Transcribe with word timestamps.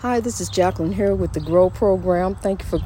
Hi, 0.00 0.18
this 0.18 0.40
is 0.40 0.48
Jacqueline 0.48 0.92
here 0.92 1.14
with 1.14 1.34
the 1.34 1.40
Grow 1.40 1.68
Program. 1.68 2.34
Thank 2.34 2.62
you 2.62 2.68
for 2.70 2.78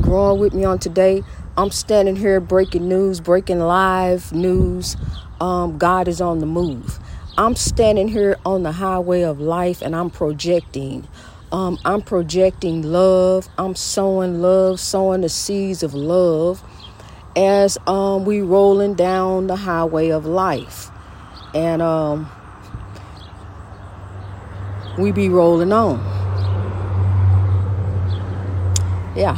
growing 0.00 0.40
with 0.40 0.54
me 0.54 0.64
on 0.64 0.80
today. 0.80 1.22
I'm 1.56 1.70
standing 1.70 2.16
here 2.16 2.40
breaking 2.40 2.88
news, 2.88 3.20
breaking 3.20 3.60
live 3.60 4.32
news. 4.32 4.96
Um, 5.40 5.78
God 5.78 6.08
is 6.08 6.20
on 6.20 6.40
the 6.40 6.46
move. 6.46 6.98
I'm 7.36 7.54
standing 7.54 8.08
here 8.08 8.38
on 8.44 8.64
the 8.64 8.72
highway 8.72 9.22
of 9.22 9.38
life 9.38 9.82
and 9.82 9.94
I'm 9.94 10.10
projecting. 10.10 11.06
Um, 11.52 11.78
I'm 11.84 12.02
projecting 12.02 12.82
love. 12.82 13.48
I'm 13.56 13.76
sowing 13.76 14.42
love, 14.42 14.80
sowing 14.80 15.20
the 15.20 15.28
seeds 15.28 15.84
of 15.84 15.94
love 15.94 16.60
as 17.36 17.78
um, 17.86 18.24
we 18.24 18.40
rolling 18.40 18.94
down 18.94 19.46
the 19.46 19.54
highway 19.54 20.08
of 20.08 20.26
life. 20.26 20.90
And 21.54 21.80
um, 21.80 22.28
we 24.98 25.12
be 25.12 25.28
rolling 25.28 25.72
on. 25.72 26.17
Yeah. 29.18 29.36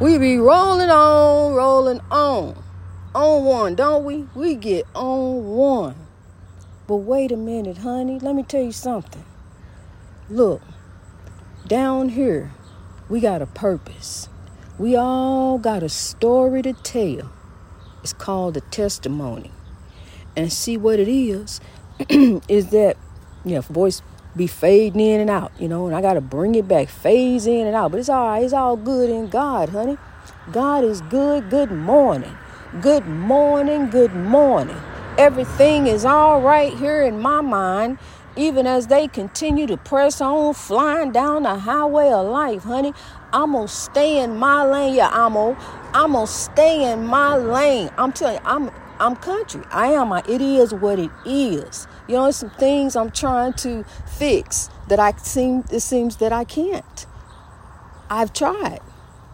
We 0.00 0.18
be 0.18 0.36
rolling 0.36 0.90
on, 0.90 1.54
rolling 1.54 2.00
on. 2.10 2.60
On 3.14 3.44
one, 3.44 3.76
don't 3.76 4.04
we? 4.04 4.26
We 4.34 4.56
get 4.56 4.84
on 4.94 5.46
one. 5.46 5.94
But 6.88 6.96
wait 6.96 7.30
a 7.30 7.36
minute, 7.36 7.78
honey. 7.78 8.18
Let 8.18 8.34
me 8.34 8.42
tell 8.42 8.62
you 8.62 8.72
something. 8.72 9.24
Look, 10.28 10.60
down 11.68 12.08
here, 12.08 12.50
we 13.08 13.20
got 13.20 13.42
a 13.42 13.46
purpose. 13.46 14.28
We 14.76 14.96
all 14.96 15.58
got 15.58 15.84
a 15.84 15.88
story 15.88 16.62
to 16.62 16.72
tell. 16.72 17.30
It's 18.02 18.12
called 18.12 18.56
a 18.56 18.60
testimony. 18.60 19.52
And 20.34 20.52
see 20.52 20.76
what 20.76 20.98
it 20.98 21.06
is 21.06 21.60
is 22.08 22.70
that, 22.70 22.96
yeah, 23.44 23.60
voice 23.60 24.02
be 24.36 24.46
fading 24.46 25.00
in 25.00 25.20
and 25.20 25.30
out, 25.30 25.52
you 25.58 25.68
know, 25.68 25.86
and 25.86 25.96
I 25.96 26.02
got 26.02 26.14
to 26.14 26.20
bring 26.20 26.54
it 26.54 26.68
back, 26.68 26.88
phase 26.88 27.46
in 27.46 27.66
and 27.66 27.74
out. 27.74 27.90
But 27.90 28.00
it's 28.00 28.08
all 28.08 28.28
right. 28.28 28.42
It's 28.44 28.52
all 28.52 28.76
good 28.76 29.10
in 29.10 29.28
God, 29.28 29.70
honey. 29.70 29.96
God 30.52 30.84
is 30.84 31.00
good. 31.02 31.50
Good 31.50 31.70
morning. 31.70 32.36
Good 32.80 33.06
morning. 33.06 33.90
Good 33.90 34.14
morning. 34.14 34.76
Everything 35.18 35.86
is 35.86 36.04
all 36.04 36.42
right 36.42 36.72
here 36.74 37.02
in 37.02 37.18
my 37.20 37.40
mind, 37.40 37.98
even 38.36 38.66
as 38.66 38.88
they 38.88 39.08
continue 39.08 39.66
to 39.66 39.78
press 39.78 40.20
on, 40.20 40.54
flying 40.54 41.12
down 41.12 41.44
the 41.44 41.54
highway 41.60 42.10
of 42.10 42.26
life, 42.28 42.64
honey. 42.64 42.92
I'm 43.32 43.52
gonna 43.52 43.68
stay 43.68 44.22
in 44.22 44.36
my 44.36 44.64
lane. 44.64 44.94
Yeah, 44.94 45.08
I'm 45.10 45.34
gonna, 45.34 45.58
I'm 45.94 46.12
gonna 46.12 46.26
stay 46.26 46.92
in 46.92 47.06
my 47.06 47.36
lane. 47.36 47.90
I'm 47.96 48.12
telling 48.12 48.36
you, 48.36 48.42
I'm 48.44 48.70
I'm 48.98 49.16
country. 49.16 49.62
I 49.70 49.88
am. 49.88 50.12
It 50.12 50.40
is 50.40 50.72
what 50.72 50.98
it 50.98 51.10
is. 51.24 51.86
You 52.08 52.14
know, 52.14 52.30
some 52.30 52.50
things 52.50 52.96
I'm 52.96 53.10
trying 53.10 53.52
to 53.54 53.84
fix 54.06 54.70
that 54.88 54.98
I 54.98 55.12
seem 55.16 55.64
it 55.70 55.80
seems 55.80 56.16
that 56.16 56.32
I 56.32 56.44
can't. 56.44 57.06
I've 58.08 58.32
tried. 58.32 58.80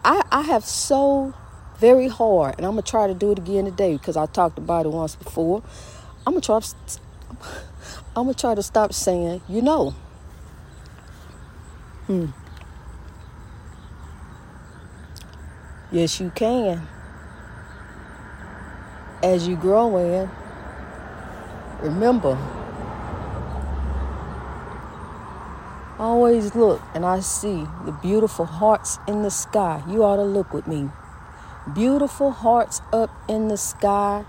I, 0.03 0.23
I 0.31 0.41
have 0.41 0.65
so 0.65 1.33
very 1.77 2.07
hard, 2.07 2.55
and 2.57 2.65
I'm 2.65 2.73
gonna 2.73 2.81
try 2.81 3.07
to 3.07 3.13
do 3.13 3.31
it 3.31 3.39
again 3.39 3.65
today 3.65 3.93
because 3.93 4.17
I 4.17 4.25
talked 4.25 4.57
about 4.57 4.85
it 4.85 4.89
once 4.89 5.15
before. 5.15 5.63
I'm 6.27 6.33
gonna 6.33 6.41
try. 6.41 6.59
I'm 8.15 8.25
gonna 8.25 8.33
try 8.33 8.55
to 8.55 8.63
stop 8.63 8.93
saying, 8.93 9.41
you 9.47 9.61
know. 9.61 9.95
Hmm. 12.07 12.27
Yes, 15.91 16.19
you 16.19 16.31
can 16.35 16.87
as 19.23 19.47
you 19.47 19.55
grow 19.55 19.97
in, 19.97 20.29
remember, 21.81 22.37
always 25.97 26.53
look 26.53 26.81
and 26.93 27.05
I 27.05 27.21
see 27.21 27.65
the 27.85 27.97
beautiful 28.01 28.45
hearts 28.45 28.99
in 29.07 29.23
the 29.23 29.31
sky. 29.31 29.81
You 29.87 30.03
ought 30.03 30.17
to 30.17 30.23
look 30.23 30.53
with 30.53 30.67
me. 30.67 30.89
Beautiful 31.73 32.31
hearts 32.31 32.81
up 32.91 33.09
in 33.29 33.47
the 33.47 33.55
sky. 33.55 34.25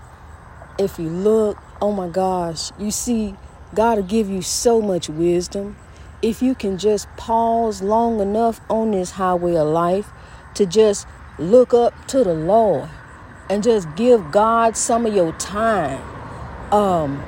If 0.79 0.97
you 0.97 1.09
look, 1.09 1.57
oh 1.81 1.91
my 1.91 2.07
gosh, 2.07 2.71
you 2.79 2.91
see, 2.91 3.35
God 3.73 3.97
will 3.97 4.05
give 4.05 4.29
you 4.29 4.41
so 4.41 4.81
much 4.81 5.09
wisdom. 5.09 5.75
If 6.21 6.41
you 6.41 6.55
can 6.55 6.77
just 6.77 7.09
pause 7.17 7.81
long 7.81 8.21
enough 8.21 8.61
on 8.69 8.91
this 8.91 9.11
highway 9.11 9.57
of 9.57 9.67
life 9.67 10.09
to 10.53 10.65
just 10.65 11.05
look 11.37 11.73
up 11.73 12.07
to 12.07 12.23
the 12.23 12.33
Lord 12.33 12.89
and 13.49 13.63
just 13.63 13.93
give 13.95 14.31
God 14.31 14.75
some 14.77 15.05
of 15.05 15.13
your 15.13 15.31
time. 15.33 16.01
Um, 16.71 17.23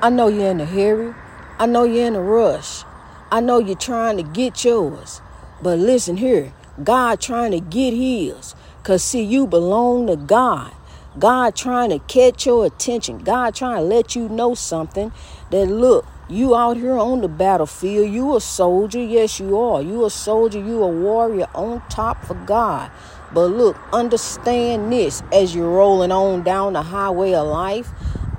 I 0.00 0.10
know 0.10 0.28
you're 0.28 0.50
in 0.50 0.60
a 0.60 0.66
hurry. 0.66 1.14
I 1.58 1.66
know 1.66 1.84
you're 1.84 2.06
in 2.06 2.14
a 2.14 2.22
rush. 2.22 2.84
I 3.32 3.40
know 3.40 3.58
you're 3.58 3.76
trying 3.76 4.16
to 4.18 4.22
get 4.22 4.64
yours. 4.64 5.20
But 5.62 5.78
listen 5.78 6.18
here, 6.18 6.52
God 6.84 7.20
trying 7.20 7.50
to 7.52 7.60
get 7.60 7.92
his. 7.92 8.54
Cause 8.84 9.02
see, 9.02 9.22
you 9.22 9.46
belong 9.46 10.06
to 10.06 10.16
God. 10.16 10.72
God 11.18 11.56
trying 11.56 11.90
to 11.90 11.98
catch 12.00 12.46
your 12.46 12.64
attention. 12.64 13.18
God 13.18 13.54
trying 13.54 13.78
to 13.78 13.82
let 13.82 14.14
you 14.14 14.28
know 14.28 14.54
something 14.54 15.12
that 15.50 15.66
look, 15.66 16.06
you 16.28 16.54
out 16.54 16.76
here 16.76 16.96
on 16.96 17.20
the 17.20 17.28
battlefield. 17.28 18.10
You 18.10 18.36
a 18.36 18.40
soldier. 18.40 19.02
Yes, 19.02 19.40
you 19.40 19.58
are. 19.58 19.82
You 19.82 20.04
a 20.04 20.10
soldier. 20.10 20.60
You 20.60 20.84
a 20.84 20.88
warrior 20.88 21.48
on 21.54 21.82
top 21.88 22.24
for 22.24 22.34
God. 22.34 22.90
But 23.32 23.48
look, 23.48 23.76
understand 23.92 24.92
this 24.92 25.22
as 25.32 25.54
you're 25.54 25.70
rolling 25.70 26.12
on 26.12 26.42
down 26.42 26.72
the 26.72 26.82
highway 26.82 27.34
of 27.34 27.46
life. 27.46 27.90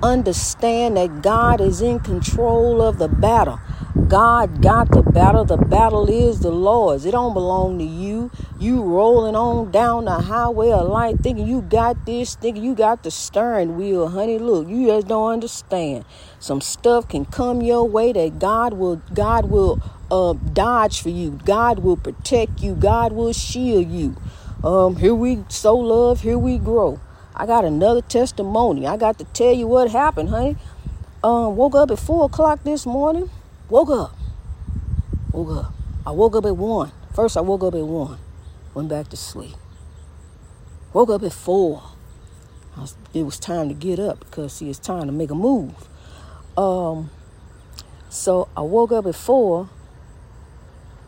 Understand 0.02 0.96
that 0.96 1.22
God 1.22 1.60
is 1.60 1.82
in 1.82 2.00
control 2.00 2.80
of 2.80 2.98
the 2.98 3.08
battle. 3.08 3.60
God 4.08 4.62
got 4.62 4.90
the 4.90 5.02
battle. 5.02 5.44
The 5.44 5.56
battle 5.56 6.08
is 6.08 6.40
the 6.40 6.50
Lord's. 6.50 7.04
It 7.04 7.10
don't 7.10 7.34
belong 7.34 7.78
to 7.78 7.84
you. 7.84 8.30
You 8.58 8.82
rolling 8.82 9.36
on 9.36 9.70
down 9.70 10.06
the 10.06 10.20
highway 10.20 10.70
of 10.70 10.88
life 10.88 11.18
thinking 11.20 11.46
you 11.46 11.60
got 11.60 12.06
this, 12.06 12.34
thinking 12.34 12.64
you 12.64 12.74
got 12.74 13.02
the 13.02 13.10
steering 13.10 13.76
wheel, 13.76 14.08
honey. 14.08 14.38
Look, 14.38 14.68
you 14.68 14.86
just 14.86 15.08
don't 15.08 15.32
understand. 15.32 16.04
Some 16.38 16.60
stuff 16.60 17.08
can 17.08 17.24
come 17.26 17.62
your 17.62 17.86
way 17.86 18.12
that 18.12 18.38
God 18.38 18.74
will 18.74 19.02
God 19.12 19.50
will 19.50 19.80
uh, 20.10 20.32
dodge 20.32 21.00
for 21.00 21.10
you. 21.10 21.38
God 21.44 21.80
will 21.80 21.96
protect 21.96 22.62
you. 22.62 22.74
God 22.74 23.12
will 23.12 23.32
shield 23.32 23.88
you. 23.90 24.16
Um, 24.62 24.96
here 24.96 25.14
we 25.14 25.44
sow 25.48 25.76
love, 25.76 26.20
here 26.20 26.38
we 26.38 26.58
grow. 26.58 27.00
I 27.34 27.46
got 27.46 27.64
another 27.64 28.02
testimony. 28.02 28.86
I 28.86 28.98
got 28.98 29.18
to 29.18 29.24
tell 29.24 29.52
you 29.52 29.66
what 29.66 29.90
happened, 29.90 30.28
honey. 30.28 30.56
Um, 31.24 31.56
woke 31.56 31.74
up 31.74 31.90
at 31.90 31.98
four 31.98 32.26
o'clock 32.26 32.62
this 32.62 32.84
morning. 32.84 33.30
Woke 33.70 33.90
up. 33.90 34.16
Woke 35.32 35.64
up. 35.64 35.72
I 36.06 36.10
woke 36.10 36.34
up 36.34 36.44
at 36.44 36.56
one. 36.56 36.92
First, 37.14 37.36
I 37.36 37.40
woke 37.40 37.62
up 37.62 37.74
at 37.74 37.84
one. 37.84 38.18
Went 38.74 38.88
back 38.88 39.08
to 39.08 39.16
sleep. 39.16 39.56
Woke 40.92 41.10
up 41.10 41.22
at 41.22 41.32
four. 41.32 41.82
Was, 42.76 42.96
it 43.14 43.22
was 43.22 43.38
time 43.38 43.68
to 43.68 43.74
get 43.74 43.98
up 43.98 44.20
because 44.20 44.54
see, 44.54 44.68
it's 44.68 44.78
time 44.78 45.06
to 45.06 45.12
make 45.12 45.30
a 45.30 45.34
move. 45.34 45.88
Um, 46.56 47.10
so 48.08 48.48
I 48.56 48.60
woke 48.60 48.92
up 48.92 49.06
at 49.06 49.14
four 49.14 49.68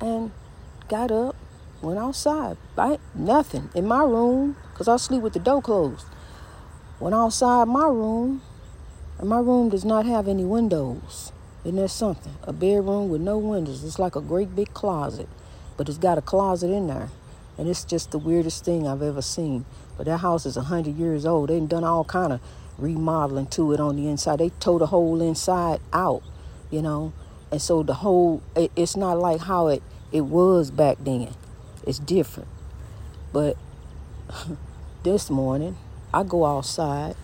and 0.00 0.30
got 0.88 1.10
up, 1.10 1.31
Went 1.82 1.98
outside. 1.98 2.56
I 2.78 2.98
nothing 3.12 3.68
in 3.74 3.86
my 3.86 4.04
room 4.04 4.56
because 4.72 4.86
I 4.86 4.96
sleep 4.98 5.20
with 5.20 5.32
the 5.32 5.40
door 5.40 5.60
closed. 5.60 6.06
Went 7.00 7.12
outside 7.12 7.66
my 7.66 7.86
room, 7.86 8.40
and 9.18 9.28
my 9.28 9.40
room 9.40 9.68
does 9.68 9.84
not 9.84 10.06
have 10.06 10.28
any 10.28 10.44
windows. 10.44 11.32
Isn't 11.64 11.80
that 11.80 11.88
something? 11.88 12.34
A 12.44 12.52
bedroom 12.52 13.08
with 13.08 13.20
no 13.20 13.36
windows. 13.36 13.82
It's 13.82 13.98
like 13.98 14.14
a 14.14 14.20
great 14.20 14.54
big 14.54 14.72
closet, 14.74 15.28
but 15.76 15.88
it's 15.88 15.98
got 15.98 16.18
a 16.18 16.22
closet 16.22 16.70
in 16.70 16.86
there. 16.86 17.08
And 17.58 17.68
it's 17.68 17.84
just 17.84 18.12
the 18.12 18.18
weirdest 18.18 18.64
thing 18.64 18.86
I've 18.86 19.02
ever 19.02 19.20
seen. 19.20 19.64
But 19.96 20.06
that 20.06 20.18
house 20.18 20.46
is 20.46 20.56
a 20.56 20.62
hundred 20.62 20.96
years 20.96 21.26
old. 21.26 21.50
They've 21.50 21.68
done 21.68 21.82
all 21.82 22.04
kind 22.04 22.32
of 22.32 22.40
remodeling 22.78 23.46
to 23.48 23.72
it 23.72 23.80
on 23.80 23.96
the 23.96 24.08
inside. 24.08 24.38
They 24.38 24.50
tore 24.50 24.78
the 24.78 24.86
whole 24.86 25.20
inside 25.20 25.80
out, 25.92 26.22
you 26.70 26.80
know. 26.80 27.12
And 27.50 27.60
so 27.60 27.82
the 27.82 27.94
whole 27.94 28.40
it, 28.54 28.70
it's 28.76 28.96
not 28.96 29.18
like 29.18 29.40
how 29.40 29.66
it, 29.66 29.82
it 30.12 30.22
was 30.22 30.70
back 30.70 30.98
then. 31.00 31.34
It's 31.86 31.98
different. 31.98 32.48
But 33.32 33.56
this 35.02 35.30
morning, 35.30 35.76
I 36.14 36.22
go 36.22 36.44
outside 36.44 37.16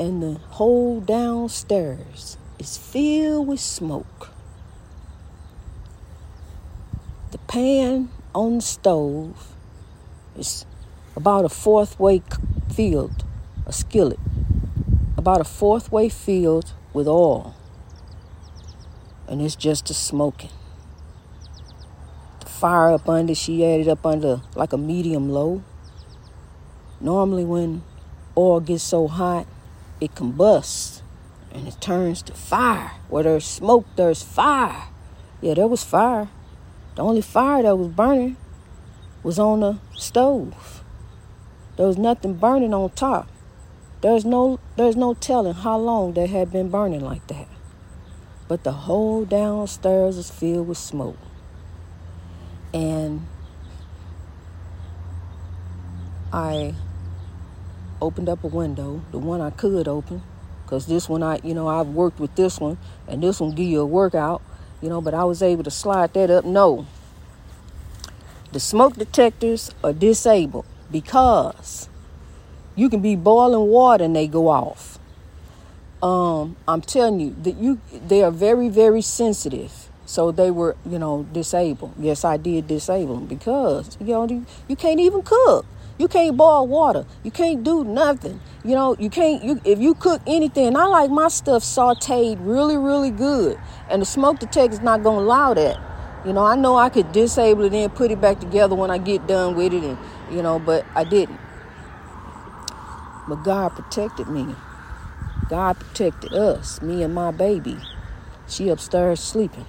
and 0.00 0.22
the 0.22 0.34
whole 0.50 1.00
downstairs 1.00 2.36
is 2.58 2.76
filled 2.76 3.48
with 3.48 3.60
smoke. 3.60 4.30
The 7.30 7.38
pan 7.38 8.10
on 8.34 8.56
the 8.56 8.62
stove 8.62 9.54
is 10.36 10.64
about 11.16 11.44
a 11.44 11.48
fourth 11.48 11.98
way 11.98 12.22
filled, 12.72 13.24
a 13.66 13.72
skillet, 13.72 14.20
about 15.16 15.40
a 15.40 15.44
fourth 15.44 15.90
way 15.90 16.08
filled 16.08 16.72
with 16.92 17.08
oil. 17.08 17.54
And 19.26 19.42
it's 19.42 19.56
just 19.56 19.90
a 19.90 19.94
smoking 19.94 20.50
fire 22.58 22.90
up 22.90 23.08
under, 23.08 23.34
she 23.34 23.60
had 23.60 23.80
it 23.80 23.88
up 23.88 24.04
under 24.04 24.42
like 24.54 24.72
a 24.72 24.78
medium 24.78 25.30
low. 25.30 25.62
Normally, 27.00 27.44
when 27.44 27.82
oil 28.36 28.60
gets 28.60 28.82
so 28.82 29.06
hot, 29.06 29.46
it 30.00 30.14
combusts 30.14 31.02
and 31.52 31.68
it 31.68 31.80
turns 31.80 32.22
to 32.22 32.32
fire. 32.34 32.92
Where 33.08 33.22
there's 33.22 33.44
smoke, 33.44 33.86
there's 33.96 34.22
fire. 34.22 34.88
Yeah, 35.40 35.54
there 35.54 35.68
was 35.68 35.84
fire. 35.84 36.28
The 36.96 37.02
only 37.02 37.22
fire 37.22 37.62
that 37.62 37.76
was 37.76 37.88
burning 37.88 38.36
was 39.22 39.38
on 39.38 39.60
the 39.60 39.78
stove. 39.96 40.82
There 41.76 41.86
was 41.86 41.96
nothing 41.96 42.34
burning 42.34 42.74
on 42.74 42.90
top. 42.90 43.28
There's 44.00 44.24
no 44.24 44.58
there's 44.76 44.96
no 44.96 45.14
telling 45.14 45.54
how 45.54 45.78
long 45.78 46.14
they 46.14 46.26
had 46.26 46.50
been 46.50 46.70
burning 46.70 47.04
like 47.04 47.26
that. 47.28 47.46
But 48.48 48.64
the 48.64 48.72
whole 48.72 49.24
downstairs 49.24 50.16
was 50.16 50.30
filled 50.30 50.66
with 50.68 50.78
smoke. 50.78 51.18
And 52.72 53.26
I 56.32 56.74
opened 58.00 58.28
up 58.28 58.44
a 58.44 58.48
window, 58.48 59.02
the 59.10 59.18
one 59.18 59.40
I 59.40 59.50
could 59.50 59.88
open, 59.88 60.22
because 60.64 60.86
this 60.86 61.08
one 61.08 61.22
I, 61.22 61.40
you 61.42 61.54
know, 61.54 61.68
I've 61.68 61.88
worked 61.88 62.20
with 62.20 62.34
this 62.36 62.60
one, 62.60 62.78
and 63.06 63.22
this 63.22 63.40
one 63.40 63.52
give 63.52 63.66
you 63.66 63.80
a 63.80 63.86
workout, 63.86 64.42
you 64.80 64.88
know, 64.88 65.00
but 65.00 65.14
I 65.14 65.24
was 65.24 65.42
able 65.42 65.64
to 65.64 65.70
slide 65.70 66.12
that 66.14 66.30
up. 66.30 66.44
No, 66.44 66.86
the 68.52 68.60
smoke 68.60 68.94
detectors 68.94 69.74
are 69.82 69.92
disabled 69.92 70.66
because 70.90 71.88
you 72.76 72.88
can 72.88 73.00
be 73.00 73.16
boiling 73.16 73.68
water 73.68 74.04
and 74.04 74.14
they 74.14 74.26
go 74.26 74.48
off. 74.48 74.98
Um, 76.02 76.56
I'm 76.66 76.80
telling 76.80 77.18
you 77.18 77.36
that 77.42 77.56
you 77.56 77.80
they 77.92 78.22
are 78.22 78.30
very 78.30 78.68
very 78.68 79.02
sensitive. 79.02 79.87
So 80.08 80.32
they 80.32 80.50
were, 80.50 80.74
you 80.88 80.98
know, 80.98 81.24
disabled. 81.34 81.92
Yes, 81.98 82.24
I 82.24 82.38
did 82.38 82.66
disable 82.66 83.16
them 83.16 83.26
because 83.26 83.98
you 84.00 84.06
know 84.06 84.26
you, 84.26 84.46
you 84.66 84.74
can't 84.74 84.98
even 85.00 85.20
cook. 85.20 85.66
You 85.98 86.08
can't 86.08 86.34
boil 86.34 86.66
water. 86.66 87.04
You 87.22 87.30
can't 87.30 87.62
do 87.62 87.84
nothing. 87.84 88.40
You 88.64 88.74
know, 88.74 88.96
you 88.98 89.10
can't 89.10 89.44
you 89.44 89.60
if 89.66 89.78
you 89.78 89.94
cook 89.94 90.22
anything. 90.26 90.76
I 90.78 90.86
like 90.86 91.10
my 91.10 91.28
stuff 91.28 91.62
sauteed 91.62 92.38
really, 92.40 92.78
really 92.78 93.10
good. 93.10 93.60
And 93.90 94.00
the 94.00 94.06
smoke 94.06 94.38
detector's 94.38 94.80
not 94.80 95.02
gonna 95.02 95.20
allow 95.20 95.52
that. 95.52 95.78
You 96.24 96.32
know, 96.32 96.42
I 96.42 96.56
know 96.56 96.78
I 96.78 96.88
could 96.88 97.12
disable 97.12 97.64
it 97.64 97.74
and 97.74 97.94
put 97.94 98.10
it 98.10 98.18
back 98.18 98.40
together 98.40 98.74
when 98.74 98.90
I 98.90 98.96
get 98.96 99.26
done 99.26 99.56
with 99.56 99.74
it 99.74 99.84
and 99.84 99.98
you 100.30 100.42
know, 100.42 100.58
but 100.58 100.86
I 100.94 101.04
didn't. 101.04 101.38
But 103.28 103.44
God 103.44 103.76
protected 103.76 104.28
me. 104.28 104.54
God 105.50 105.78
protected 105.78 106.32
us, 106.32 106.80
me 106.80 107.02
and 107.02 107.14
my 107.14 107.30
baby. 107.30 107.76
She 108.46 108.70
upstairs 108.70 109.20
sleeping. 109.20 109.66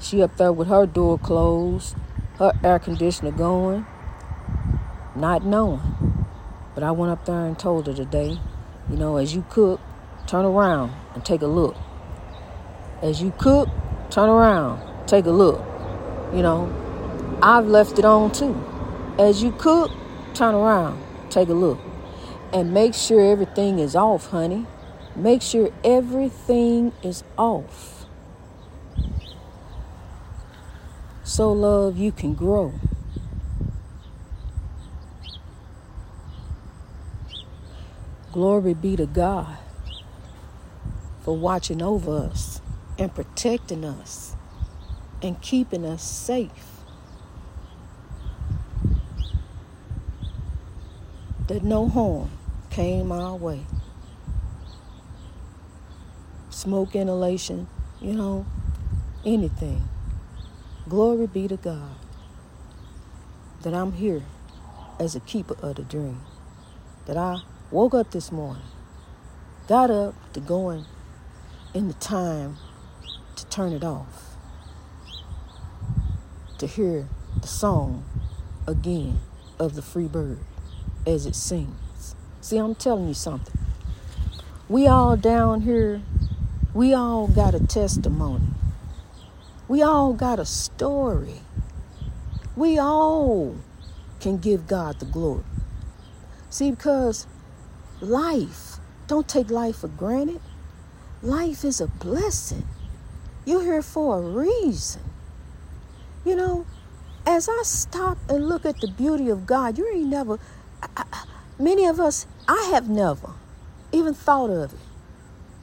She 0.00 0.22
up 0.22 0.36
there 0.36 0.52
with 0.52 0.68
her 0.68 0.86
door 0.86 1.18
closed, 1.18 1.96
her 2.38 2.52
air 2.62 2.78
conditioner 2.78 3.32
going 3.32 3.86
not 5.18 5.44
knowing. 5.44 5.80
But 6.74 6.84
I 6.84 6.92
went 6.92 7.12
up 7.12 7.24
there 7.24 7.44
and 7.44 7.58
told 7.58 7.86
her 7.86 7.94
today, 7.94 8.38
you 8.88 8.96
know, 8.96 9.16
as 9.16 9.34
you 9.34 9.44
cook, 9.50 9.80
turn 10.26 10.44
around 10.44 10.92
and 11.14 11.24
take 11.24 11.42
a 11.42 11.46
look. 11.46 11.76
As 13.02 13.20
you 13.20 13.32
cook, 13.36 13.68
turn 14.10 14.28
around, 14.28 15.06
take 15.06 15.26
a 15.26 15.30
look. 15.30 15.64
You 16.32 16.42
know, 16.42 17.38
I've 17.42 17.66
left 17.66 17.98
it 17.98 18.04
on 18.04 18.32
too. 18.32 18.56
As 19.18 19.42
you 19.42 19.52
cook, 19.52 19.90
turn 20.34 20.54
around, 20.54 21.02
take 21.30 21.48
a 21.48 21.54
look. 21.54 21.78
And 22.52 22.72
make 22.72 22.94
sure 22.94 23.20
everything 23.20 23.78
is 23.78 23.96
off, 23.96 24.26
honey. 24.26 24.66
Make 25.16 25.42
sure 25.42 25.70
everything 25.82 26.92
is 27.02 27.24
off. 27.36 27.97
So, 31.28 31.52
love, 31.52 31.98
you 31.98 32.10
can 32.10 32.32
grow. 32.32 32.72
Glory 38.32 38.72
be 38.72 38.96
to 38.96 39.04
God 39.04 39.58
for 41.20 41.36
watching 41.36 41.82
over 41.82 42.16
us 42.16 42.62
and 42.98 43.14
protecting 43.14 43.84
us 43.84 44.36
and 45.20 45.38
keeping 45.42 45.84
us 45.84 46.02
safe. 46.02 46.80
That 51.48 51.62
no 51.62 51.90
harm 51.90 52.30
came 52.70 53.12
our 53.12 53.36
way. 53.36 53.66
Smoke 56.48 56.96
inhalation, 56.96 57.68
you 58.00 58.14
know, 58.14 58.46
anything. 59.26 59.86
Glory 60.88 61.26
be 61.26 61.48
to 61.48 61.56
God 61.56 61.96
that 63.62 63.74
I'm 63.74 63.92
here 63.92 64.22
as 64.98 65.14
a 65.14 65.20
keeper 65.20 65.56
of 65.62 65.76
the 65.76 65.82
dream. 65.82 66.20
That 67.06 67.16
I 67.16 67.42
Woke 67.70 67.92
up 67.92 68.12
this 68.12 68.32
morning, 68.32 68.62
got 69.68 69.90
up 69.90 70.14
to 70.32 70.40
go 70.40 70.70
in, 70.70 70.86
in 71.74 71.86
the 71.88 71.94
time 71.94 72.56
to 73.36 73.44
turn 73.48 73.74
it 73.74 73.84
off, 73.84 74.36
to 76.56 76.66
hear 76.66 77.06
the 77.42 77.46
song 77.46 78.06
again 78.66 79.20
of 79.58 79.74
the 79.74 79.82
free 79.82 80.08
bird 80.08 80.38
as 81.06 81.26
it 81.26 81.34
sings. 81.34 82.14
See, 82.40 82.56
I'm 82.56 82.74
telling 82.74 83.06
you 83.06 83.12
something. 83.12 83.58
We 84.66 84.86
all 84.86 85.18
down 85.18 85.60
here, 85.60 86.00
we 86.72 86.94
all 86.94 87.28
got 87.28 87.54
a 87.54 87.66
testimony. 87.66 88.46
We 89.68 89.82
all 89.82 90.14
got 90.14 90.38
a 90.38 90.46
story. 90.46 91.40
We 92.56 92.78
all 92.78 93.54
can 94.18 94.38
give 94.38 94.66
God 94.66 94.98
the 94.98 95.04
glory. 95.04 95.44
See, 96.48 96.70
because 96.70 97.26
life. 98.00 98.78
Don't 99.06 99.28
take 99.28 99.50
life 99.50 99.76
for 99.76 99.88
granted. 99.88 100.40
Life 101.22 101.64
is 101.64 101.80
a 101.80 101.86
blessing. 101.86 102.66
You're 103.44 103.62
here 103.62 103.82
for 103.82 104.18
a 104.18 104.22
reason. 104.22 105.02
You 106.24 106.36
know, 106.36 106.66
as 107.26 107.48
I 107.48 107.60
stop 107.64 108.18
and 108.28 108.48
look 108.48 108.64
at 108.64 108.80
the 108.80 108.88
beauty 108.88 109.28
of 109.28 109.46
God, 109.46 109.76
you 109.76 109.86
ain't 109.88 110.08
never, 110.08 110.38
I, 110.82 111.04
I, 111.12 111.24
many 111.58 111.84
of 111.84 112.00
us, 112.00 112.26
I 112.46 112.70
have 112.72 112.88
never 112.88 113.30
even 113.92 114.14
thought 114.14 114.50
of 114.50 114.72
it 114.72 114.80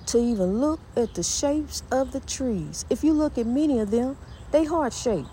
to 0.08 0.18
even 0.18 0.60
look 0.60 0.80
at 0.96 1.14
the 1.16 1.24
shapes 1.24 1.84
of 1.92 2.12
the 2.12 2.20
trees. 2.20 2.86
If 2.90 3.04
you 3.04 3.14
look 3.14 3.38
at 3.38 3.46
many 3.46 3.80
of 3.80 3.92
them, 3.92 4.18
they 4.52 4.66
heart 4.66 4.94
shaped. 4.94 5.30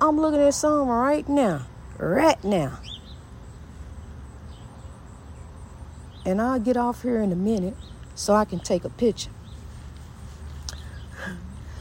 I'm 0.00 0.20
looking 0.20 0.40
at 0.40 0.54
some 0.54 0.88
right 0.88 1.28
now, 1.28 1.66
right 1.98 2.42
now. 2.44 2.78
And 6.24 6.42
I'll 6.42 6.58
get 6.58 6.76
off 6.76 7.02
here 7.02 7.20
in 7.22 7.32
a 7.32 7.36
minute 7.36 7.76
so 8.14 8.34
I 8.34 8.44
can 8.44 8.58
take 8.58 8.84
a 8.84 8.90
picture. 8.90 9.30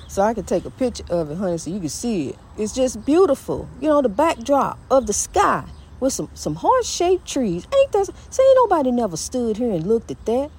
so 0.07 0.21
I 0.21 0.33
can 0.33 0.45
take 0.45 0.63
a 0.63 0.69
picture 0.69 1.03
of 1.09 1.29
it, 1.29 1.35
honey, 1.35 1.57
so 1.57 1.69
you 1.69 1.79
can 1.79 1.89
see 1.89 2.29
it. 2.29 2.37
It's 2.57 2.73
just 2.73 3.05
beautiful. 3.05 3.67
You 3.81 3.89
know, 3.89 4.01
the 4.01 4.07
backdrop 4.07 4.79
of 4.89 5.07
the 5.07 5.13
sky 5.13 5.65
with 5.99 6.13
some, 6.13 6.29
some 6.33 6.55
heart-shaped 6.55 7.27
trees. 7.27 7.67
Ain't 7.75 7.91
that 7.91 8.09
see 8.29 8.53
nobody 8.55 8.91
never 8.91 9.17
stood 9.17 9.57
here 9.57 9.71
and 9.71 9.85
looked 9.85 10.11
at 10.11 10.25
that. 10.25 10.51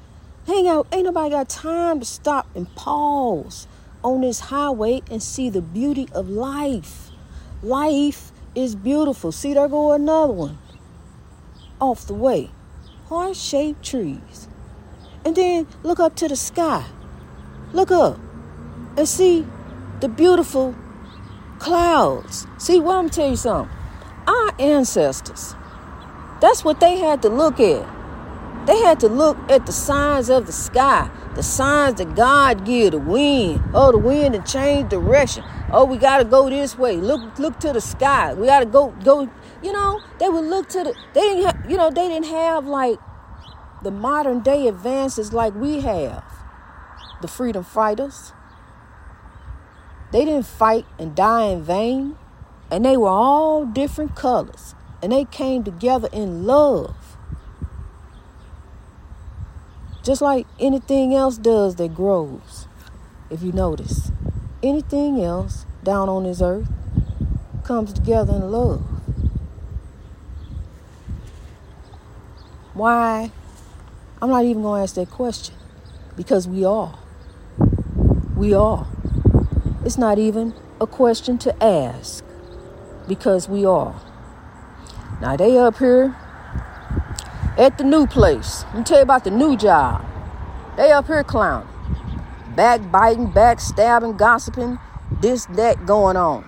Hang 0.47 0.69
out, 0.69 0.87
ain't 0.93 1.05
nobody 1.05 1.31
got 1.31 1.49
time 1.49 2.01
to 2.01 2.07
stop 2.07 2.47
and 2.55 2.73
pause 2.77 3.67
on 4.05 4.21
this 4.21 4.41
highway 4.41 5.03
and 5.11 5.23
see 5.23 5.51
the 5.51 5.61
beauty 5.61 6.09
of 6.13 6.29
life. 6.29 7.11
Life 7.63 8.31
is 8.55 8.75
beautiful. 8.75 9.33
See, 9.33 9.55
there 9.55 9.69
go 9.69 9.93
another 9.93 10.33
one 10.33 10.59
off 11.81 12.07
the 12.07 12.15
way 12.15 12.51
heart 13.09 13.37
shaped 13.37 13.85
trees. 13.85 14.49
And 15.25 15.35
then 15.35 15.67
look 15.83 15.99
up 15.99 16.15
to 16.17 16.29
the 16.29 16.37
sky. 16.37 16.85
Look 17.73 17.91
up 17.91 18.19
and 18.97 19.09
see 19.09 19.47
the 20.01 20.09
beautiful 20.09 20.75
clouds. 21.59 22.47
See, 22.59 22.81
what 22.81 22.97
I'm 22.97 23.11
tell 23.11 23.31
you 23.31 23.37
something. 23.37 23.75
Our 24.27 24.61
ancestors, 24.61 25.55
that's 26.41 26.65
what 26.65 26.81
they 26.81 26.99
had 26.99 27.23
to 27.23 27.29
look 27.29 27.61
at. 27.61 27.96
They 28.67 28.79
had 28.79 28.99
to 29.01 29.09
look 29.09 29.39
at 29.49 29.65
the 29.65 29.73
signs 29.73 30.29
of 30.29 30.47
the 30.47 30.53
sky, 30.53 31.09
the 31.37 31.43
signs 31.45 31.99
that 31.99 32.17
God 32.17 32.65
give, 32.65 32.93
the 32.93 32.99
wind. 32.99 33.63
Oh, 33.73 33.93
the 33.93 33.99
wind 33.99 34.35
and 34.35 34.45
change 34.45 34.91
direction. 34.91 35.45
Oh, 35.73 35.85
we 35.85 35.99
gotta 35.99 36.25
go 36.25 36.51
this 36.51 36.77
way. 36.77 36.97
Look, 36.97 37.39
look 37.39 37.61
to 37.61 37.73
the 37.73 37.81
sky. 37.81 38.35
We 38.35 38.47
gotta 38.47 38.67
go, 38.67 38.91
go 39.05 39.31
you 39.63 39.73
know, 39.73 40.01
they 40.19 40.29
would 40.29 40.45
look 40.45 40.69
to 40.71 40.83
the, 40.83 40.95
they 41.15 41.21
didn't 41.21 41.45
have, 41.45 41.71
you 41.71 41.77
know, 41.77 41.91
they 41.91 42.09
didn't 42.09 42.27
have 42.27 42.67
like 42.67 42.99
the 43.83 43.93
modern 43.93 44.41
day 44.41 44.67
advances 44.67 45.33
like 45.33 45.55
we 45.55 45.81
have. 45.81 46.25
The 47.23 47.29
freedom 47.29 47.63
fighters. 47.63 48.33
They 50.13 50.25
didn't 50.25 50.47
fight 50.47 50.87
and 50.99 51.15
die 51.15 51.47
in 51.47 51.63
vain. 51.63 52.19
And 52.69 52.85
they 52.85 52.97
were 52.97 53.09
all 53.09 53.65
different 53.65 54.17
colors. 54.17 54.75
And 55.01 55.13
they 55.13 55.25
came 55.25 55.63
together 55.63 56.09
in 56.13 56.47
love. 56.47 57.16
Just 60.07 60.23
like 60.23 60.47
anything 60.61 61.17
else 61.17 61.37
does 61.37 61.75
that 61.75 61.93
grows. 61.93 62.69
If 63.29 63.43
you 63.43 63.51
notice, 63.51 64.13
anything 64.63 65.21
else 65.21 65.67
down 65.83 66.09
on 66.09 66.23
this 66.23 66.41
earth 66.41 66.69
comes 67.65 67.93
together 67.93 68.35
in 68.37 68.53
love. 68.53 68.85
Why? 72.75 73.33
I'm 74.23 74.31
not 74.31 74.45
even 74.45 74.63
going 74.63 74.79
to 74.79 74.83
ask 74.85 74.95
that 74.95 75.11
question 75.11 75.57
because 76.17 76.47
we 76.47 76.65
are. 76.65 76.97
We 78.37 78.55
are. 78.55 78.87
It's 79.85 79.99
not 79.99 80.21
even 80.21 80.55
a 80.81 80.87
question 80.87 81.37
to 81.39 81.65
ask 81.65 82.25
because 83.09 83.49
we 83.49 83.67
are. 83.67 84.01
Now 85.21 85.37
they 85.37 85.59
up 85.59 85.79
here 85.79 86.15
at 87.57 87.79
the 87.79 87.85
new 87.85 88.07
place. 88.07 88.65
Let 88.67 88.75
me 88.77 88.85
tell 88.85 88.99
you 88.99 89.03
about 89.03 89.25
the 89.25 89.31
new 89.31 89.57
job. 89.57 90.05
They 90.77 90.93
up 90.93 91.07
here 91.07 91.25
clowning, 91.25 91.69
backbiting, 92.55 93.29
backstabbing, 93.29 94.19
gossiping, 94.19 94.79
this, 95.21 95.47
that 95.47 95.87
going 95.87 96.17
on. 96.17 96.45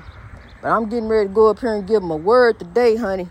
But 0.60 0.68
I'm 0.68 0.88
getting 0.88 1.08
ready 1.08 1.28
to 1.28 1.34
go 1.34 1.48
up 1.48 1.60
here 1.60 1.74
and 1.74 1.86
give 1.86 2.02
them 2.02 2.10
a 2.10 2.16
word 2.16 2.58
today, 2.58 2.96
honey. 2.96 3.28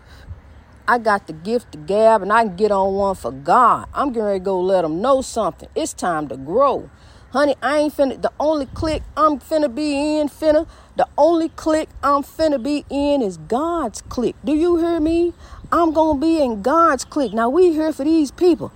I 0.87 0.97
got 0.97 1.27
the 1.27 1.33
gift 1.33 1.73
to 1.73 1.77
gab 1.77 2.21
and 2.21 2.31
I 2.31 2.45
can 2.45 2.55
get 2.55 2.71
on 2.71 2.93
one 2.93 3.15
for 3.15 3.31
God. 3.31 3.89
I'm 3.93 4.09
getting 4.09 4.23
ready 4.23 4.39
to 4.39 4.45
go 4.45 4.59
let 4.61 4.83
them 4.83 5.01
know 5.01 5.21
something. 5.21 5.67
It's 5.75 5.93
time 5.93 6.29
to 6.29 6.37
grow. 6.37 6.89
Honey, 7.31 7.55
I 7.61 7.79
ain't 7.79 7.93
finna, 7.93 8.21
the 8.21 8.31
only 8.39 8.67
clique 8.67 9.03
I'm 9.17 9.37
finna 9.37 9.73
be 9.73 10.17
in, 10.17 10.29
finna, 10.29 10.65
the 10.95 11.07
only 11.17 11.49
clique 11.49 11.89
I'm 12.01 12.23
finna 12.23 12.63
be 12.63 12.85
in 12.89 13.21
is 13.21 13.35
God's 13.35 14.01
clique. 14.01 14.37
Do 14.45 14.55
you 14.55 14.77
hear 14.77 15.01
me? 15.01 15.33
I'm 15.71 15.91
gonna 15.91 16.19
be 16.19 16.41
in 16.41 16.61
God's 16.61 17.03
clique. 17.03 17.33
Now 17.33 17.49
we 17.49 17.73
here 17.73 17.91
for 17.91 18.05
these 18.05 18.31
people. 18.31 18.71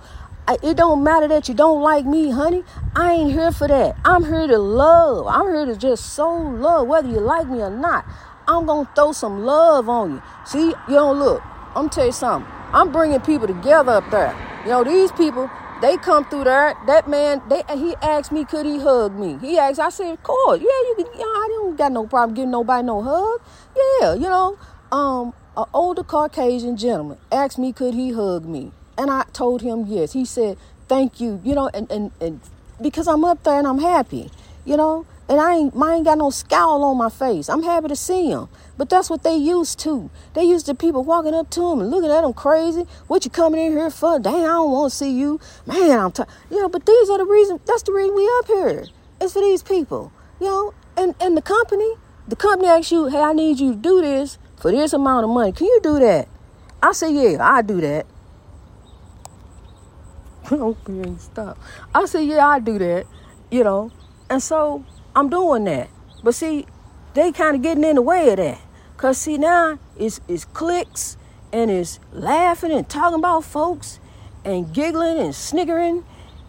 It 0.62 0.76
don't 0.76 1.02
matter 1.02 1.28
that 1.28 1.48
you 1.48 1.54
don't 1.54 1.80
like 1.80 2.04
me, 2.04 2.30
honey. 2.30 2.64
I 2.94 3.12
ain't 3.12 3.32
here 3.32 3.52
for 3.52 3.68
that. 3.68 3.96
I'm 4.04 4.24
here 4.24 4.46
to 4.46 4.58
love. 4.58 5.26
I'm 5.26 5.46
here 5.46 5.64
to 5.64 5.76
just 5.76 6.12
sow 6.12 6.36
love, 6.36 6.88
whether 6.88 7.08
you 7.08 7.20
like 7.20 7.48
me 7.48 7.62
or 7.62 7.70
not. 7.70 8.04
I'm 8.46 8.66
gonna 8.66 8.90
throw 8.94 9.12
some 9.12 9.44
love 9.44 9.88
on 9.88 10.12
you. 10.14 10.22
See, 10.44 10.66
you 10.66 10.74
don't 10.88 11.18
look. 11.18 11.42
I'm 11.74 11.88
tell 11.88 12.06
you 12.06 12.12
something. 12.12 12.50
I'm 12.72 12.92
bringing 12.92 13.20
people 13.20 13.46
together 13.46 13.92
up 13.92 14.10
there. 14.10 14.36
You 14.64 14.70
know, 14.70 14.84
these 14.84 15.12
people, 15.12 15.50
they 15.80 15.96
come 15.96 16.24
through 16.26 16.44
there. 16.44 16.74
That 16.86 17.08
man, 17.08 17.40
they 17.48 17.62
he 17.74 17.94
asked 18.02 18.32
me, 18.32 18.44
could 18.44 18.66
he 18.66 18.78
hug 18.78 19.18
me? 19.18 19.38
He 19.40 19.58
asked, 19.58 19.80
I 19.80 19.88
said, 19.88 20.12
of 20.12 20.22
course. 20.22 20.60
Yeah, 20.60 20.66
you 20.66 20.94
can. 20.98 21.06
You 21.06 21.20
know, 21.20 21.32
I 21.32 21.48
don't 21.52 21.76
got 21.76 21.92
no 21.92 22.06
problem 22.06 22.34
giving 22.34 22.50
nobody 22.50 22.84
no 22.84 23.00
hug. 23.00 23.40
Yeah, 23.76 24.14
you 24.14 24.28
know, 24.28 24.58
um, 24.90 25.32
an 25.56 25.64
older 25.74 26.02
Caucasian 26.02 26.76
gentleman 26.76 27.18
asked 27.30 27.58
me, 27.58 27.72
could 27.72 27.94
he 27.94 28.12
hug 28.12 28.44
me? 28.44 28.72
And 28.96 29.10
I 29.10 29.24
told 29.32 29.62
him 29.62 29.86
yes. 29.86 30.12
He 30.12 30.24
said, 30.24 30.56
thank 30.88 31.20
you. 31.20 31.40
You 31.44 31.54
know, 31.54 31.70
and 31.74 31.90
and 31.90 32.10
and 32.20 32.40
because 32.80 33.08
I'm 33.08 33.24
up 33.24 33.42
there 33.44 33.58
and 33.58 33.66
I'm 33.66 33.78
happy. 33.78 34.30
You 34.64 34.76
know, 34.76 35.06
and 35.28 35.40
I 35.40 35.56
ain't, 35.56 35.74
I 35.76 35.94
ain't 35.94 36.04
got 36.04 36.18
no 36.18 36.30
scowl 36.30 36.84
on 36.84 36.96
my 36.96 37.08
face. 37.08 37.48
I'm 37.48 37.62
happy 37.62 37.88
to 37.88 37.96
see 37.96 38.28
them. 38.28 38.48
But 38.76 38.90
that's 38.90 39.10
what 39.10 39.22
they 39.22 39.34
used 39.34 39.78
to. 39.80 40.10
They 40.34 40.44
used 40.44 40.66
to 40.66 40.74
people 40.74 41.04
walking 41.04 41.34
up 41.34 41.50
to 41.50 41.60
them 41.70 41.80
and 41.80 41.90
looking 41.90 42.10
at 42.10 42.20
them 42.20 42.32
crazy. 42.32 42.86
What 43.06 43.24
you 43.24 43.30
coming 43.30 43.64
in 43.64 43.72
here 43.72 43.90
for? 43.90 44.18
Dang, 44.18 44.34
I 44.34 44.48
don't 44.48 44.70
want 44.70 44.92
to 44.92 44.96
see 44.96 45.10
you. 45.10 45.40
Man, 45.66 45.98
I'm 45.98 46.12
tired. 46.12 46.28
You 46.50 46.60
know, 46.60 46.68
but 46.68 46.86
these 46.86 47.10
are 47.10 47.18
the 47.18 47.24
reason. 47.24 47.60
That's 47.66 47.82
the 47.82 47.92
reason 47.92 48.14
we 48.14 48.30
up 48.38 48.46
here. 48.46 48.84
It's 49.20 49.32
for 49.32 49.42
these 49.42 49.62
people. 49.62 50.12
You 50.40 50.46
know, 50.46 50.74
and, 50.96 51.14
and 51.20 51.36
the 51.36 51.42
company, 51.42 51.94
the 52.28 52.36
company 52.36 52.68
asks 52.68 52.92
you, 52.92 53.06
hey, 53.06 53.20
I 53.20 53.32
need 53.32 53.58
you 53.58 53.72
to 53.72 53.78
do 53.78 54.00
this 54.00 54.38
for 54.62 54.70
this 54.70 54.92
amount 54.92 55.24
of 55.24 55.30
money. 55.30 55.50
Can 55.50 55.66
you 55.66 55.80
do 55.82 55.98
that? 55.98 56.28
I 56.80 56.92
say, 56.92 57.12
yeah, 57.12 57.38
I 57.40 57.62
do 57.62 57.80
that. 57.80 58.06
okay, 60.52 61.14
stop. 61.18 61.58
I 61.92 62.04
say, 62.06 62.24
yeah, 62.24 62.46
I 62.46 62.60
do 62.60 62.78
that. 62.78 63.06
You 63.50 63.64
know, 63.64 63.90
and 64.30 64.40
so 64.40 64.84
I'm 65.16 65.28
doing 65.28 65.64
that. 65.64 65.90
But 66.22 66.36
see, 66.36 66.66
they 67.14 67.32
kind 67.32 67.56
of 67.56 67.62
getting 67.62 67.82
in 67.82 67.96
the 67.96 68.02
way 68.02 68.30
of 68.30 68.36
that. 68.36 68.60
Cause 68.96 69.18
see 69.18 69.36
now 69.36 69.80
it's 69.98 70.20
it's 70.28 70.44
cliques 70.44 71.16
and 71.52 71.68
it's 71.68 71.98
laughing 72.12 72.70
and 72.70 72.88
talking 72.88 73.18
about 73.18 73.42
folks 73.44 73.98
and 74.44 74.72
giggling 74.72 75.18
and 75.18 75.34
sniggering 75.34 76.04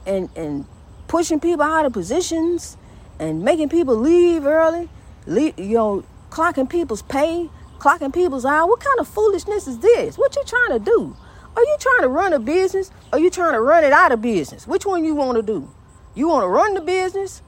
and 0.06 0.30
and 0.36 0.66
pushing 1.08 1.40
people 1.40 1.64
out 1.64 1.88
of 1.88 1.94
positions 1.94 2.78
and 3.20 3.42
making 3.42 3.70
people 3.70 3.96
leave 3.96 4.46
early, 4.46 4.88
leave, 5.26 5.58
you 5.58 5.78
know, 5.78 6.06
clocking 6.30 6.70
people's 6.70 7.02
pay, 7.02 7.50
clocking 7.84 8.14
people's 8.14 8.46
hour. 8.46 8.66
What 8.66 8.80
kind 8.80 9.00
of 9.00 9.08
foolishness 9.08 9.68
is 9.68 9.80
this? 9.80 10.18
What 10.18 10.36
you 10.36 10.44
trying 10.46 10.72
to 10.72 10.80
do? 10.80 11.18
Are 11.56 11.62
you 11.62 11.78
trying 11.80 12.02
to 12.02 12.08
run 12.08 12.32
a 12.32 12.40
business? 12.40 12.92
Or 13.12 13.20
you 13.20 13.30
trying 13.30 13.54
to 13.54 13.62
run 13.62 13.84
it 13.84 13.92
out 13.92 14.14
of 14.14 14.22
business? 14.22 14.66
Which 14.66 14.86
one 14.86 15.04
you 15.04 15.14
want 15.14 15.36
to 15.36 15.44
do? 15.44 15.70
You 16.16 16.30
want 16.30 16.44
to 16.44 16.48
run 16.48 16.76
the 16.76 16.82
business 16.82 17.42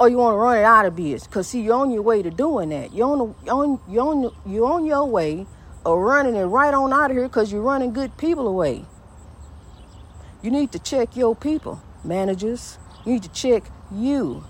or 0.00 0.08
you 0.08 0.16
want 0.16 0.34
to 0.34 0.38
run 0.38 0.58
it 0.58 0.64
out 0.64 0.86
of 0.86 0.96
business. 0.96 1.26
Cause 1.28 1.48
see, 1.48 1.60
you're 1.62 1.76
on 1.76 1.90
your 1.92 2.02
way 2.02 2.20
to 2.20 2.30
doing 2.30 2.70
that. 2.70 2.92
You're 2.92 3.08
on, 3.08 3.34
on, 3.48 3.80
you're 3.88 4.06
on, 4.06 4.34
you're 4.44 4.66
on 4.66 4.84
your 4.84 5.04
way 5.04 5.46
of 5.84 5.98
running 5.98 6.34
it 6.34 6.44
right 6.44 6.74
on 6.74 6.92
out 6.92 7.10
of 7.10 7.16
here 7.16 7.28
because 7.28 7.52
you're 7.52 7.62
running 7.62 7.92
good 7.92 8.16
people 8.18 8.48
away. 8.48 8.84
You 10.42 10.50
need 10.50 10.72
to 10.72 10.78
check 10.80 11.16
your 11.16 11.36
people, 11.36 11.80
managers. 12.04 12.78
You 13.04 13.14
need 13.14 13.22
to 13.22 13.30
check 13.30 13.64
you. 13.92 14.44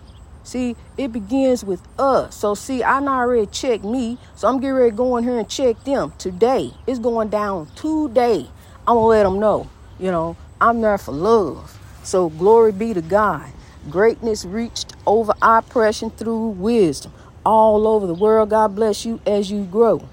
See, 0.46 0.76
it 0.96 1.10
begins 1.10 1.64
with 1.64 1.82
us. 1.98 2.36
So 2.36 2.54
see, 2.54 2.80
I 2.80 3.00
already 3.00 3.46
checked 3.46 3.82
me, 3.82 4.16
so 4.36 4.46
I'm 4.46 4.60
getting 4.60 4.76
ready 4.76 4.90
to 4.92 4.96
go 4.96 5.16
in 5.16 5.24
here 5.24 5.38
and 5.40 5.48
check 5.48 5.82
them 5.82 6.12
today. 6.18 6.72
It's 6.86 7.00
going 7.00 7.30
down 7.30 7.66
today. 7.74 8.46
I'm 8.86 8.94
gonna 8.94 9.06
let 9.06 9.24
them 9.24 9.40
know. 9.40 9.68
You 9.98 10.12
know, 10.12 10.36
I'm 10.60 10.80
there 10.80 10.98
for 10.98 11.10
love. 11.10 11.76
So 12.04 12.28
glory 12.28 12.70
be 12.70 12.94
to 12.94 13.02
God. 13.02 13.50
Greatness 13.90 14.44
reached 14.44 14.92
over 15.04 15.34
oppression 15.42 16.10
through 16.10 16.50
wisdom 16.50 17.12
all 17.44 17.88
over 17.88 18.06
the 18.06 18.14
world. 18.14 18.50
God 18.50 18.76
bless 18.76 19.04
you 19.04 19.18
as 19.26 19.50
you 19.50 19.64
grow. 19.64 20.08